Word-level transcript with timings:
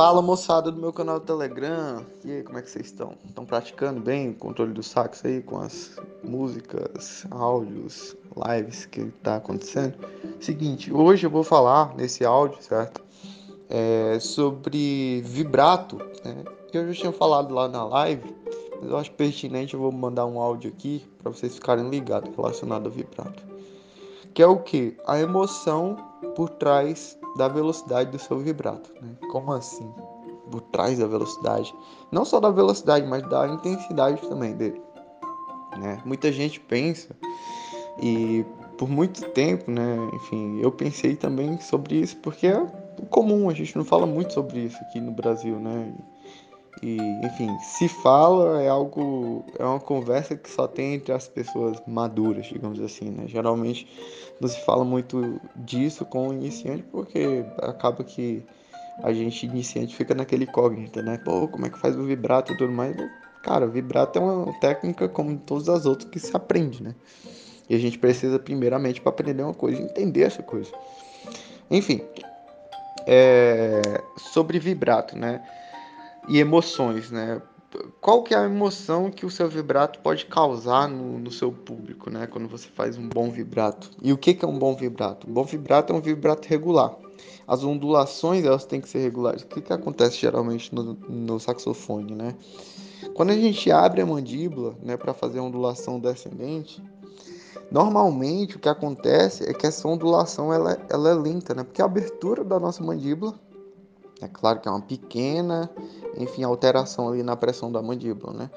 Fala 0.00 0.22
moçada 0.22 0.72
do 0.72 0.80
meu 0.80 0.94
canal 0.94 1.20
do 1.20 1.26
Telegram. 1.26 2.06
E 2.24 2.32
aí, 2.32 2.42
como 2.42 2.56
é 2.56 2.62
que 2.62 2.70
vocês 2.70 2.86
estão? 2.86 3.12
Estão 3.22 3.44
praticando 3.44 4.00
bem 4.00 4.30
o 4.30 4.34
controle 4.34 4.72
do 4.72 4.82
sax 4.82 5.22
aí 5.26 5.42
com 5.42 5.58
as 5.58 5.94
músicas, 6.24 7.26
áudios, 7.30 8.16
lives 8.34 8.86
que 8.86 9.04
tá 9.22 9.36
acontecendo? 9.36 9.94
Seguinte, 10.40 10.90
hoje 10.90 11.26
eu 11.26 11.30
vou 11.30 11.44
falar 11.44 11.94
nesse 11.96 12.24
áudio, 12.24 12.62
certo? 12.62 13.02
É, 13.68 14.18
sobre 14.18 15.20
vibrato, 15.20 15.98
né? 16.24 16.44
Eu 16.72 16.90
já 16.94 17.00
tinha 17.02 17.12
falado 17.12 17.54
lá 17.54 17.68
na 17.68 17.84
live, 17.84 18.34
mas 18.80 18.90
eu 18.90 18.96
acho 18.96 19.12
pertinente 19.12 19.74
eu 19.74 19.80
vou 19.80 19.92
mandar 19.92 20.24
um 20.24 20.40
áudio 20.40 20.72
aqui 20.74 21.06
para 21.22 21.30
vocês 21.30 21.56
ficarem 21.56 21.90
ligados 21.90 22.34
relacionado 22.34 22.86
ao 22.86 22.90
vibrato. 22.90 23.44
Que 24.32 24.42
é 24.42 24.46
o 24.46 24.60
que? 24.60 24.96
A 25.06 25.20
emoção 25.20 25.94
por 26.34 26.48
trás 26.48 27.19
da 27.36 27.48
velocidade 27.48 28.10
do 28.10 28.18
seu 28.18 28.38
vibrato. 28.38 28.92
Né? 29.00 29.16
Como 29.30 29.52
assim? 29.52 29.92
Por 30.50 30.60
trás 30.62 30.98
da 30.98 31.06
velocidade. 31.06 31.74
Não 32.10 32.24
só 32.24 32.40
da 32.40 32.50
velocidade, 32.50 33.06
mas 33.06 33.22
da 33.28 33.48
intensidade 33.48 34.20
também 34.28 34.56
dele. 34.56 34.80
Né? 35.78 36.02
Muita 36.04 36.32
gente 36.32 36.58
pensa, 36.58 37.14
e 38.02 38.44
por 38.76 38.88
muito 38.88 39.22
tempo, 39.30 39.70
né? 39.70 39.96
Enfim, 40.14 40.58
eu 40.60 40.72
pensei 40.72 41.14
também 41.14 41.60
sobre 41.60 41.96
isso, 41.96 42.16
porque 42.16 42.46
é 42.46 42.66
comum, 43.10 43.48
a 43.48 43.54
gente 43.54 43.76
não 43.76 43.84
fala 43.84 44.06
muito 44.06 44.32
sobre 44.32 44.60
isso 44.60 44.78
aqui 44.84 45.00
no 45.00 45.12
Brasil, 45.12 45.56
né? 45.58 45.92
E, 46.82 46.96
enfim, 47.24 47.58
se 47.60 47.88
fala 47.88 48.62
é 48.62 48.68
algo, 48.68 49.44
é 49.58 49.64
uma 49.64 49.80
conversa 49.80 50.36
que 50.36 50.48
só 50.48 50.66
tem 50.66 50.94
entre 50.94 51.12
as 51.12 51.28
pessoas 51.28 51.82
maduras, 51.86 52.46
digamos 52.46 52.80
assim, 52.80 53.10
né? 53.10 53.24
Geralmente 53.26 53.86
não 54.40 54.48
se 54.48 54.64
fala 54.64 54.84
muito 54.84 55.40
disso 55.56 56.04
com 56.06 56.28
o 56.28 56.32
iniciante 56.32 56.82
porque 56.90 57.44
acaba 57.58 58.02
que 58.02 58.42
a 59.02 59.12
gente 59.12 59.44
iniciante 59.46 59.94
fica 59.94 60.14
naquele 60.14 60.44
incógnita, 60.44 61.02
né? 61.02 61.18
Pô, 61.18 61.48
como 61.48 61.66
é 61.66 61.70
que 61.70 61.78
faz 61.78 61.96
o 61.96 62.02
vibrato 62.02 62.52
e 62.52 62.56
tudo 62.56 62.72
mais? 62.72 62.96
Cara, 63.42 63.66
vibrato 63.66 64.18
é 64.18 64.22
uma 64.22 64.52
técnica 64.60 65.08
como 65.08 65.36
todas 65.38 65.68
as 65.68 65.86
outras 65.86 66.10
que 66.10 66.18
se 66.18 66.34
aprende, 66.34 66.82
né? 66.82 66.94
E 67.68 67.74
a 67.74 67.78
gente 67.78 67.98
precisa 67.98 68.38
primeiramente 68.38 69.00
para 69.00 69.10
aprender 69.10 69.42
uma 69.42 69.54
coisa, 69.54 69.80
entender 69.80 70.22
essa 70.22 70.42
coisa. 70.42 70.70
Enfim, 71.70 72.02
é... 73.06 74.02
sobre 74.16 74.58
vibrato, 74.58 75.16
né? 75.16 75.42
E 76.30 76.38
emoções, 76.38 77.10
né? 77.10 77.42
Qual 78.00 78.22
que 78.22 78.34
é 78.34 78.38
a 78.38 78.44
emoção 78.44 79.10
que 79.10 79.26
o 79.26 79.30
seu 79.30 79.48
vibrato 79.48 79.98
pode 79.98 80.26
causar 80.26 80.88
no, 80.88 81.18
no 81.18 81.30
seu 81.30 81.50
público, 81.50 82.08
né? 82.08 82.26
Quando 82.28 82.48
você 82.48 82.68
faz 82.68 82.96
um 82.96 83.08
bom 83.08 83.30
vibrato. 83.30 83.90
E 84.00 84.12
o 84.12 84.18
que, 84.18 84.32
que 84.32 84.44
é 84.44 84.48
um 84.48 84.58
bom 84.58 84.74
vibrato? 84.76 85.28
Um 85.28 85.32
bom 85.32 85.44
vibrato 85.44 85.92
é 85.92 85.96
um 85.96 86.00
vibrato 86.00 86.46
regular. 86.48 86.94
As 87.48 87.64
ondulações 87.64 88.44
elas 88.44 88.64
têm 88.64 88.80
que 88.80 88.88
ser 88.88 89.00
regulares. 89.00 89.42
O 89.42 89.46
que, 89.46 89.60
que 89.60 89.72
acontece 89.72 90.18
geralmente 90.18 90.72
no, 90.72 90.94
no 91.08 91.40
saxofone, 91.40 92.14
né? 92.14 92.36
Quando 93.14 93.30
a 93.30 93.36
gente 93.36 93.70
abre 93.72 94.00
a 94.00 94.06
mandíbula, 94.06 94.76
né, 94.82 94.96
para 94.96 95.12
fazer 95.12 95.40
a 95.40 95.42
ondulação 95.42 95.98
descendente, 95.98 96.80
normalmente 97.72 98.56
o 98.56 98.60
que 98.60 98.68
acontece 98.68 99.48
é 99.48 99.52
que 99.52 99.66
essa 99.66 99.88
ondulação 99.88 100.52
ela, 100.52 100.78
ela 100.88 101.10
é 101.10 101.14
lenta, 101.14 101.54
né? 101.54 101.64
Porque 101.64 101.82
a 101.82 101.86
abertura 101.86 102.44
da 102.44 102.60
nossa 102.60 102.82
mandíbula 102.84 103.34
é 104.20 104.28
claro 104.28 104.60
que 104.60 104.68
é 104.68 104.70
uma 104.70 104.80
pequena, 104.80 105.70
enfim, 106.16 106.42
alteração 106.42 107.08
ali 107.08 107.22
na 107.22 107.36
pressão 107.36 107.70
da 107.70 107.82
mandíbula, 107.82 108.32
né? 108.32 108.50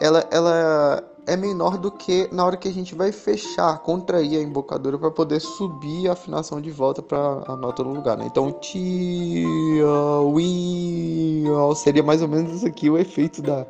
Ela, 0.00 0.24
ela 0.30 1.02
é 1.26 1.36
menor 1.36 1.76
do 1.76 1.90
que 1.90 2.28
na 2.32 2.44
hora 2.44 2.56
que 2.56 2.68
a 2.68 2.72
gente 2.72 2.94
vai 2.94 3.12
fechar, 3.12 3.78
contrair 3.80 4.38
a 4.38 4.42
embocadura 4.42 4.96
para 4.96 5.10
poder 5.10 5.40
subir 5.40 6.08
a 6.08 6.12
afinação 6.12 6.60
de 6.60 6.70
volta 6.70 7.02
para 7.02 7.42
a 7.46 7.56
nota 7.56 7.82
no 7.82 7.92
lugar, 7.92 8.16
né? 8.16 8.26
Então, 8.26 8.52
ti, 8.52 9.44
ui, 10.32 11.44
seria 11.76 12.02
mais 12.02 12.22
ou 12.22 12.28
menos 12.28 12.56
isso 12.56 12.66
aqui 12.66 12.88
o 12.88 12.96
efeito 12.96 13.42
da, 13.42 13.66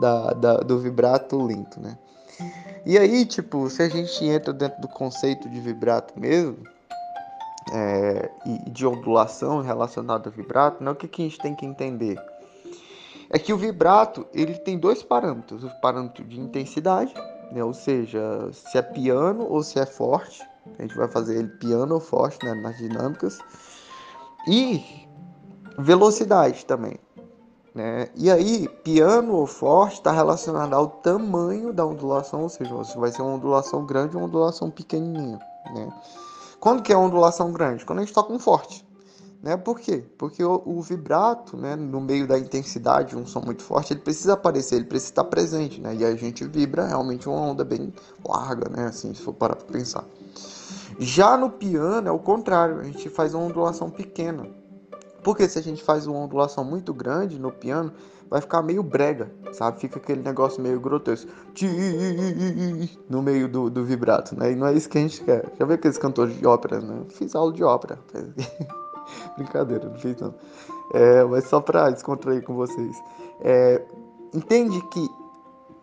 da, 0.00 0.32
da, 0.32 0.56
do 0.58 0.78
vibrato 0.78 1.40
lento, 1.40 1.80
né? 1.80 1.96
E 2.84 2.96
aí, 2.96 3.26
tipo, 3.26 3.68
se 3.68 3.82
a 3.82 3.88
gente 3.88 4.24
entra 4.24 4.52
dentro 4.52 4.80
do 4.80 4.88
conceito 4.88 5.48
de 5.48 5.60
vibrato 5.60 6.18
mesmo, 6.18 6.56
é, 7.72 8.30
e 8.46 8.70
de 8.70 8.86
ondulação 8.86 9.60
relacionada 9.60 10.28
ao 10.28 10.32
vibrato, 10.32 10.82
né, 10.82 10.90
o 10.90 10.94
que, 10.94 11.08
que 11.08 11.22
a 11.22 11.24
gente 11.24 11.38
tem 11.38 11.54
que 11.54 11.66
entender? 11.66 12.18
É 13.30 13.38
que 13.38 13.52
o 13.52 13.56
vibrato 13.58 14.26
ele 14.32 14.54
tem 14.54 14.78
dois 14.78 15.02
parâmetros, 15.02 15.62
o 15.64 15.70
parâmetro 15.80 16.24
de 16.24 16.40
intensidade, 16.40 17.12
né, 17.52 17.62
ou 17.62 17.74
seja, 17.74 18.48
se 18.52 18.78
é 18.78 18.82
piano 18.82 19.46
ou 19.48 19.62
se 19.62 19.78
é 19.78 19.86
forte, 19.86 20.42
a 20.78 20.82
gente 20.82 20.96
vai 20.96 21.08
fazer 21.08 21.38
ele 21.38 21.48
piano 21.48 21.94
ou 21.94 22.00
forte 22.00 22.44
né, 22.44 22.54
nas 22.54 22.76
dinâmicas, 22.76 23.38
e 24.46 25.06
velocidade 25.78 26.64
também. 26.64 26.98
Né? 27.74 28.08
E 28.16 28.30
aí, 28.30 28.68
piano 28.82 29.34
ou 29.34 29.46
forte 29.46 29.94
está 29.94 30.10
relacionado 30.10 30.74
ao 30.74 30.88
tamanho 30.88 31.72
da 31.72 31.86
ondulação, 31.86 32.42
ou 32.42 32.48
seja, 32.48 32.82
se 32.84 32.98
vai 32.98 33.10
ser 33.12 33.22
uma 33.22 33.34
ondulação 33.34 33.84
grande 33.86 34.16
ou 34.16 34.22
uma 34.22 34.28
ondulação 34.28 34.70
pequenininha. 34.70 35.38
Né? 35.74 35.92
Quando 36.60 36.82
que 36.82 36.92
é 36.92 36.96
ondulação 36.96 37.52
grande? 37.52 37.84
Quando 37.84 38.00
a 38.00 38.02
gente 38.02 38.14
toca 38.14 38.32
um 38.32 38.38
forte. 38.38 38.86
Né? 39.42 39.56
Por 39.56 39.78
quê? 39.78 40.04
Porque 40.18 40.42
o, 40.42 40.62
o, 40.66 40.82
vibrato, 40.82 41.56
né, 41.56 41.76
no 41.76 42.00
meio 42.00 42.26
da 42.26 42.36
intensidade, 42.36 43.16
um 43.16 43.24
som 43.24 43.40
muito 43.40 43.62
forte, 43.62 43.92
ele 43.92 44.00
precisa 44.00 44.32
aparecer, 44.32 44.76
ele 44.76 44.84
precisa 44.84 45.12
estar 45.12 45.24
presente, 45.24 45.80
né? 45.80 45.94
E 45.94 46.04
a 46.04 46.14
gente 46.16 46.44
vibra 46.44 46.86
realmente 46.86 47.28
uma 47.28 47.40
onda 47.40 47.64
bem 47.64 47.92
larga, 48.26 48.68
né? 48.68 48.86
Assim, 48.86 49.14
se 49.14 49.22
for 49.22 49.32
parar 49.32 49.54
para 49.54 49.66
pensar. 49.66 50.04
Já 50.98 51.36
no 51.36 51.50
piano 51.50 52.08
é 52.08 52.10
o 52.10 52.18
contrário, 52.18 52.80
a 52.80 52.82
gente 52.82 53.08
faz 53.08 53.32
uma 53.32 53.44
ondulação 53.44 53.88
pequena. 53.88 54.48
Porque 55.28 55.46
se 55.46 55.58
a 55.58 55.62
gente 55.62 55.82
faz 55.82 56.06
uma 56.06 56.20
ondulação 56.20 56.64
muito 56.64 56.94
grande 56.94 57.38
no 57.38 57.52
piano, 57.52 57.92
vai 58.30 58.40
ficar 58.40 58.62
meio 58.62 58.82
brega, 58.82 59.30
sabe? 59.52 59.78
Fica 59.78 59.98
aquele 59.98 60.22
negócio 60.22 60.62
meio 60.62 60.80
grotesco 60.80 61.30
no 63.10 63.20
meio 63.20 63.46
do, 63.46 63.68
do 63.68 63.84
vibrato, 63.84 64.34
né? 64.34 64.52
E 64.52 64.56
não 64.56 64.66
é 64.66 64.72
isso 64.72 64.88
que 64.88 64.96
a 64.96 65.02
gente 65.02 65.22
quer. 65.22 65.52
Já 65.58 65.66
viu 65.66 65.74
aqueles 65.74 65.98
cantores 65.98 66.34
de 66.34 66.46
ópera, 66.46 66.80
né? 66.80 67.04
fiz 67.10 67.34
aula 67.34 67.52
de 67.52 67.62
ópera. 67.62 67.98
Brincadeira, 69.36 69.90
não 69.90 69.98
fiz 69.98 70.18
não. 70.18 70.34
É, 70.94 71.22
mas 71.24 71.44
só 71.44 71.60
pra 71.60 71.90
descontrair 71.90 72.42
com 72.42 72.54
vocês. 72.54 72.96
É, 73.42 73.82
entende 74.32 74.80
que 74.88 75.06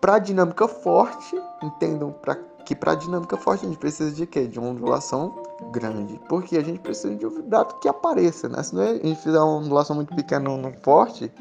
pra 0.02 0.18
dinâmica 0.18 0.68
forte, 0.68 1.40
entendam 1.62 2.12
pra, 2.12 2.34
que 2.34 2.76
pra 2.76 2.96
dinâmica 2.96 3.38
forte 3.38 3.64
a 3.64 3.68
gente 3.68 3.78
precisa 3.78 4.10
de 4.10 4.26
quê? 4.26 4.48
De 4.48 4.58
uma 4.58 4.70
ondulação 4.70 5.45
grande. 5.72 6.20
Porque 6.28 6.58
a 6.58 6.64
gente 6.64 6.80
precisa 6.80 7.16
de 7.16 7.26
um 7.26 7.30
vibrato 7.30 7.80
que 7.80 7.88
apareça, 7.88 8.50
né? 8.50 8.62
Se 8.64 8.76
não 8.76 8.84
a 8.84 8.94
gente 8.94 9.16
fizer 9.16 9.40
uma 9.40 9.58
ondulação 9.58 9.96
muito 9.96 10.16
pequena 10.16 10.50
no 10.50 10.72
forte, 10.82 11.32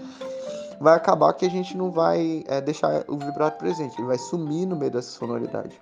vai 0.80 0.94
acabar 0.94 1.32
que 1.32 1.46
a 1.46 1.50
gente 1.50 1.76
não 1.76 1.90
vai 1.90 2.44
é, 2.46 2.60
deixar 2.60 3.04
o 3.08 3.16
vibrato 3.16 3.58
presente, 3.58 3.98
ele 3.98 4.08
vai 4.08 4.18
sumir 4.18 4.66
no 4.66 4.76
meio 4.76 4.90
dessa 4.90 5.10
sonoridade. 5.10 5.80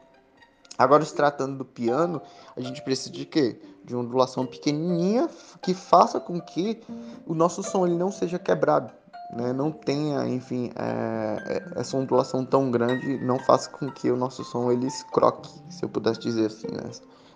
Agora, 0.78 1.04
se 1.04 1.14
tratando 1.14 1.58
do 1.58 1.64
piano, 1.64 2.20
a 2.56 2.60
gente 2.60 2.82
precisa 2.82 3.10
de 3.10 3.26
quê? 3.26 3.60
De 3.84 3.94
uma 3.94 4.02
ondulação 4.02 4.46
pequenininha 4.46 5.28
que 5.60 5.74
faça 5.74 6.18
com 6.18 6.40
que 6.40 6.80
o 7.26 7.34
nosso 7.34 7.62
som 7.62 7.86
ele 7.86 7.96
não 7.96 8.10
seja 8.10 8.38
quebrado, 8.38 8.90
né? 9.32 9.52
não 9.52 9.70
tenha, 9.70 10.26
enfim, 10.26 10.70
é, 10.74 11.72
é 11.76 11.80
essa 11.80 11.96
ondulação 11.96 12.44
tão 12.44 12.70
grande, 12.70 13.18
não 13.18 13.38
faça 13.38 13.68
com 13.70 13.90
que 13.90 14.10
o 14.10 14.16
nosso 14.16 14.44
som 14.44 14.72
ele 14.72 14.86
escroque, 14.86 15.50
se 15.68 15.84
eu 15.84 15.88
pudesse 15.88 16.20
dizer 16.20 16.46
assim, 16.46 16.68
né? 16.68 16.90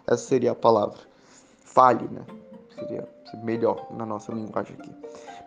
Essa 0.07 0.25
seria 0.25 0.53
a 0.53 0.55
palavra. 0.55 0.99
Falhe, 1.65 2.09
né? 2.09 2.23
Seria 2.75 3.09
melhor 3.43 3.87
na 3.91 4.07
nossa 4.07 4.33
linguagem 4.33 4.77
aqui. 4.79 4.95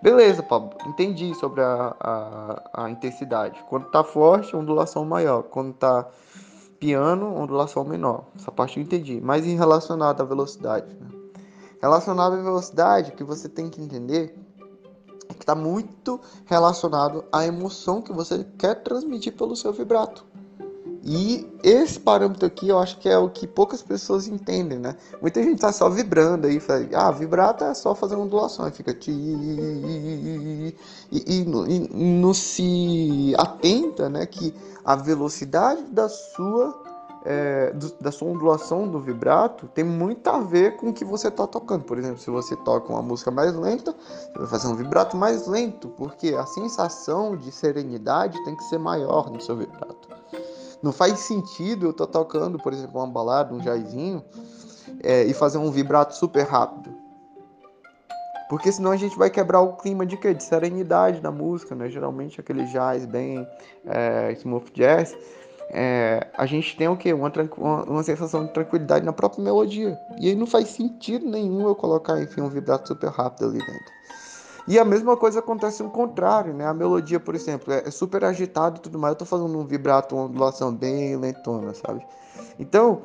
Beleza, 0.02 0.42
Pablo, 0.42 0.78
entendi 0.86 1.34
sobre 1.36 1.62
a, 1.62 1.96
a, 2.00 2.86
a 2.86 2.90
intensidade. 2.90 3.64
Quando 3.70 3.90
tá 3.90 4.04
forte, 4.04 4.56
ondulação 4.56 5.06
maior. 5.06 5.44
Quando 5.44 5.74
tá 5.74 6.08
piano, 6.80 7.36
ondulação 7.36 7.84
menor. 7.84 8.26
Essa 8.36 8.52
parte 8.52 8.78
eu 8.78 8.84
entendi. 8.84 9.20
Mas 9.22 9.46
em 9.46 9.56
relacionado 9.56 10.22
à 10.22 10.24
velocidade, 10.24 10.94
né? 10.94 11.08
Relacionado 11.82 12.34
à 12.34 12.42
velocidade, 12.42 13.12
o 13.12 13.16
que 13.16 13.24
você 13.24 13.48
tem 13.48 13.70
que 13.70 13.82
entender 13.82 14.36
é 15.30 15.34
que 15.34 15.44
está 15.44 15.56
muito 15.56 16.20
relacionado 16.46 17.24
à 17.32 17.46
emoção 17.46 18.02
que 18.02 18.12
você 18.12 18.46
quer 18.58 18.76
transmitir 18.84 19.34
pelo 19.34 19.56
seu 19.56 19.72
vibrato. 19.72 20.26
E 21.04 21.48
esse 21.64 22.00
parâmetro 22.00 22.46
aqui 22.46 22.68
eu 22.68 22.78
acho 22.78 22.98
que 22.98 23.08
é 23.08 23.18
o 23.18 23.30
que 23.30 23.48
poucas 23.48 23.82
pessoas 23.82 24.28
entendem, 24.28 24.78
né? 24.78 24.96
Muita 25.22 25.42
gente 25.42 25.62
tá 25.62 25.72
só 25.72 25.90
vibrando 25.90 26.48
aí, 26.48 26.60
fala, 26.60 26.86
ah, 26.94 27.12
vibrato 27.12 27.64
é 27.64 27.74
só 27.74 27.96
fazer 27.96 28.16
ondulação, 28.16 28.66
aí 28.66 28.72
fica 28.72 28.94
ti 28.94 29.12
e, 29.12 30.76
e, 31.12 31.42
e, 31.42 31.46
não 31.94 32.34
se 32.34 33.34
atenta, 33.38 34.10
né, 34.10 34.26
que 34.26 34.54
a 34.84 34.96
velocidade 34.96 35.84
da 35.84 36.10
sua 36.10 36.90
é, 37.26 37.72
do, 37.72 37.94
da 38.00 38.12
sua 38.12 38.30
ondulação 38.30 38.88
do 38.88 39.00
vibrato 39.00 39.68
tem 39.68 39.84
muito 39.84 40.28
a 40.30 40.40
ver 40.40 40.78
com 40.78 40.90
o 40.90 40.94
que 40.94 41.04
você 41.04 41.28
está 41.28 41.46
tocando. 41.46 41.84
Por 41.84 41.98
exemplo, 41.98 42.18
se 42.18 42.30
você 42.30 42.56
toca 42.56 42.92
uma 42.92 43.02
música 43.02 43.30
mais 43.30 43.54
lenta, 43.56 43.94
você 43.94 44.40
vai 44.40 44.48
fazer 44.48 44.68
um 44.68 44.76
vibrato 44.76 45.18
mais 45.18 45.48
lento, 45.48 45.90
porque 45.90 46.30
a 46.30 46.46
sensação 46.46 47.36
de 47.36 47.52
serenidade 47.52 48.42
tem 48.44 48.56
que 48.56 48.64
ser 48.66 48.78
maior 48.78 49.30
no 49.30 49.42
seu 49.42 49.56
vibrato. 49.56 50.10
Não 50.82 50.92
faz 50.92 51.20
sentido 51.20 51.88
eu 51.88 51.92
estar 51.92 52.08
tocando, 52.08 52.58
por 52.58 52.74
exemplo, 52.74 53.00
uma 53.00 53.08
balada, 53.08 53.54
um 53.54 53.60
jazzinho, 53.60 54.24
é, 55.04 55.24
e 55.24 55.34
fazer 55.34 55.58
um 55.58 55.72
vibrato 55.72 56.16
super 56.16 56.46
rápido. 56.46 56.94
Porque 58.50 58.72
senão 58.72 58.92
a 58.92 58.98
gente 58.98 59.18
vai 59.18 59.30
quebrar 59.30 59.62
o 59.62 59.78
clima 59.78 60.06
de 60.06 60.18
quê? 60.18 60.34
De 60.34 60.44
serenidade 60.44 61.22
da 61.22 61.32
música, 61.32 61.76
né? 61.76 61.88
Geralmente 61.88 62.40
aquele 62.40 62.66
jazz 62.66 63.06
bem 63.06 63.48
é, 63.86 64.32
smooth 64.32 64.72
jazz, 64.74 65.16
é, 65.72 66.28
a 66.36 66.48
gente 66.48 66.76
tem 66.76 66.88
o 66.88 66.98
quê? 66.98 67.14
Uma, 67.14 67.32
uma, 67.58 67.84
uma, 67.84 68.04
sensação 68.04 68.46
de 68.46 68.54
tranquilidade 68.54 69.06
na 69.06 69.14
própria 69.14 69.44
melodia. 69.44 69.96
E 70.20 70.30
aí 70.30 70.36
não 70.36 70.48
faz 70.48 70.70
sentido 70.70 71.30
nenhum 71.30 71.68
eu 71.68 71.76
colocar, 71.76 72.20
enfim, 72.20 72.42
um 72.42 72.50
vibrato 72.50 72.88
super 72.88 73.12
rápido 73.12 73.50
ali 73.50 73.60
dentro. 73.60 73.94
E 74.68 74.78
a 74.78 74.86
mesma 74.86 75.18
coisa 75.18 75.40
acontece 75.40 75.82
no 75.82 75.90
contrário, 75.90 76.54
né? 76.54 76.66
A 76.66 76.74
melodia, 76.74 77.20
por 77.20 77.36
exemplo, 77.36 77.74
é, 77.74 77.88
é 77.88 77.92
super 77.92 78.24
agitada 78.24 78.78
e 78.78 78.82
tudo 78.82 79.00
mais. 79.00 79.14
Eu 79.14 79.18
tô 79.18 79.26
fazendo 79.26 79.58
um 79.58 79.66
vibrato, 79.66 80.16
uma 80.16 80.26
ondulação 80.26 80.74
bem 80.74 81.16
lentona, 81.16 81.74
sabe? 81.74 82.06
Então, 82.60 83.02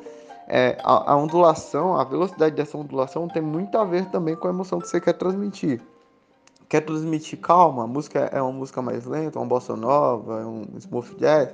é, 0.46 0.78
a, 0.82 1.12
a, 1.12 1.16
ondulação, 1.16 1.96
a 1.96 2.04
velocidade 2.04 2.54
dessa 2.54 2.76
ondulação 2.76 3.28
tem 3.28 3.42
muito 3.42 3.76
a 3.78 3.84
ver 3.84 4.06
também 4.10 4.36
com 4.36 4.46
a 4.46 4.50
emoção 4.50 4.78
que 4.78 4.88
você 4.88 5.00
quer 5.00 5.14
transmitir. 5.14 5.80
Quer 6.68 6.80
transmitir 6.80 7.38
calma, 7.40 7.84
a 7.84 7.86
música 7.86 8.20
é 8.32 8.40
uma 8.40 8.52
música 8.52 8.82
mais 8.82 9.04
lenta, 9.04 9.38
uma 9.38 9.46
bossa 9.46 9.76
nova, 9.76 10.46
um 10.46 10.66
smooth 10.78 11.14
jazz, 11.16 11.48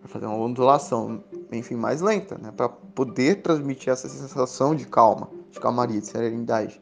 vai 0.00 0.08
fazer 0.08 0.26
uma 0.26 0.36
ondulação, 0.36 1.22
enfim, 1.52 1.76
mais 1.76 2.00
lenta, 2.00 2.36
né? 2.38 2.52
Para 2.56 2.68
poder 2.68 3.42
transmitir 3.42 3.92
essa 3.92 4.08
sensação 4.08 4.74
de 4.74 4.86
calma, 4.86 5.28
de 5.50 5.60
calmaria, 5.60 6.00
de 6.00 6.06
serenidade. 6.06 6.80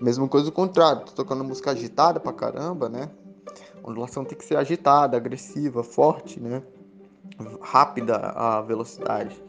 Mesma 0.00 0.28
coisa 0.28 0.46
do 0.46 0.52
contrário, 0.52 1.02
tô 1.02 1.12
tocando 1.12 1.44
música 1.44 1.70
agitada 1.70 2.18
pra 2.18 2.32
caramba, 2.32 2.88
né? 2.88 3.10
A 3.82 3.88
ondulação 3.88 4.24
tem 4.24 4.36
que 4.36 4.44
ser 4.44 4.56
agitada, 4.56 5.16
agressiva, 5.16 5.82
forte, 5.82 6.40
né? 6.40 6.62
Rápida 7.60 8.16
a 8.16 8.60
velocidade. 8.60 9.40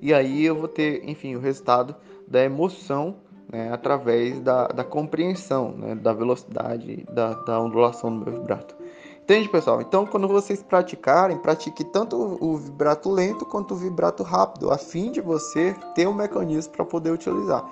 E 0.00 0.12
aí 0.12 0.44
eu 0.44 0.56
vou 0.56 0.68
ter, 0.68 1.08
enfim, 1.08 1.36
o 1.36 1.40
resultado 1.40 1.94
da 2.26 2.42
emoção 2.42 3.16
né, 3.52 3.70
através 3.72 4.40
da, 4.40 4.66
da 4.68 4.82
compreensão 4.82 5.72
né, 5.72 5.94
da 5.94 6.12
velocidade 6.12 7.04
da, 7.10 7.34
da 7.34 7.60
ondulação 7.60 8.10
do 8.10 8.24
meu 8.24 8.40
vibrato. 8.40 8.74
Entende, 9.22 9.48
pessoal? 9.48 9.80
Então, 9.80 10.04
quando 10.04 10.26
vocês 10.26 10.62
praticarem, 10.62 11.38
pratique 11.38 11.84
tanto 11.84 12.38
o 12.40 12.56
vibrato 12.56 13.08
lento 13.08 13.46
quanto 13.46 13.72
o 13.72 13.76
vibrato 13.76 14.24
rápido, 14.24 14.72
a 14.72 14.76
fim 14.76 15.12
de 15.12 15.20
você 15.20 15.76
ter 15.94 16.08
um 16.08 16.12
mecanismo 16.12 16.72
para 16.72 16.84
poder 16.84 17.12
utilizar. 17.12 17.64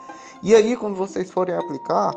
E 0.45 0.55
aí, 0.55 0.77
quando 0.77 0.95
vocês 0.95 1.29
forem 1.29 1.57
aplicar, 1.57 2.15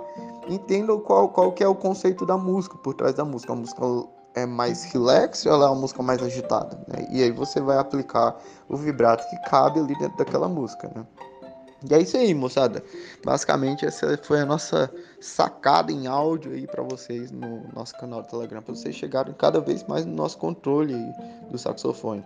entendam 0.47 0.99
qual, 0.99 1.29
qual 1.29 1.51
que 1.51 1.63
é 1.63 1.67
o 1.67 1.73
conceito 1.73 2.27
da 2.27 2.37
música, 2.37 2.77
por 2.77 2.93
trás 2.93 3.15
da 3.15 3.25
música. 3.25 3.53
A 3.53 3.55
música 3.55 3.81
é 4.35 4.45
mais 4.45 4.83
relax 4.83 5.45
ou 5.47 5.53
ela 5.53 5.65
é 5.65 5.69
uma 5.69 5.81
música 5.81 6.03
mais 6.03 6.21
agitada? 6.21 6.77
Né? 6.87 7.07
E 7.11 7.23
aí 7.23 7.31
você 7.31 7.59
vai 7.59 7.79
aplicar 7.79 8.37
o 8.69 8.77
vibrato 8.77 9.27
que 9.29 9.49
cabe 9.49 9.79
ali 9.79 9.97
dentro 9.97 10.15
daquela 10.15 10.47
música, 10.47 10.91
né? 10.95 11.05
E 11.89 11.93
é 11.93 12.01
isso 12.01 12.15
aí, 12.15 12.33
moçada. 12.33 12.83
Basicamente, 13.23 13.85
essa 13.85 14.17
foi 14.23 14.39
a 14.41 14.45
nossa 14.45 14.89
sacada 15.19 15.91
em 15.91 16.07
áudio 16.07 16.53
aí 16.53 16.65
para 16.65 16.83
vocês 16.83 17.31
no 17.31 17.67
nosso 17.73 17.95
canal 17.97 18.21
do 18.21 18.27
Telegram, 18.27 18.61
para 18.61 18.73
vocês 18.73 18.95
chegarem 18.95 19.33
cada 19.33 19.59
vez 19.59 19.83
mais 19.83 20.05
no 20.05 20.13
nosso 20.13 20.37
controle 20.37 20.95
do 21.51 21.57
saxofone. 21.57 22.23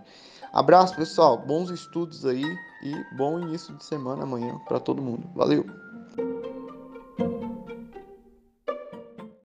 Abraço, 0.52 0.94
pessoal. 0.94 1.36
Bons 1.38 1.70
estudos 1.70 2.24
aí 2.24 2.44
e 2.82 3.04
bom 3.16 3.38
início 3.40 3.74
de 3.74 3.84
semana 3.84 4.22
amanhã 4.22 4.58
para 4.66 4.80
todo 4.80 5.02
mundo. 5.02 5.28
Valeu! 5.34 5.87